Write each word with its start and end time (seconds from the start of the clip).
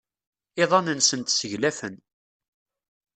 Iḍan-nsent 0.61 1.33
sseglafen. 1.33 1.95